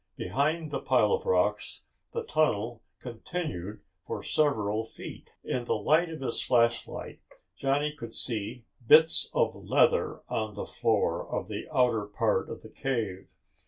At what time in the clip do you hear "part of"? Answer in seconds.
12.07-12.63